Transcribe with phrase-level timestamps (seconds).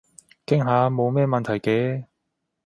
[0.47, 2.05] 傾下冇咩問題嘅